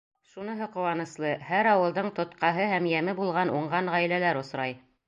Шуныһы 0.29 0.67
ҡыуаныслы: 0.77 1.33
һәр 1.49 1.69
ауылдың 1.75 2.09
тотҡаһы 2.21 2.67
һәм 2.73 2.89
йәме 2.95 3.17
булған 3.21 3.57
уңған 3.61 3.97
ғаиләләр 3.99 4.43
осрай. 4.43 4.81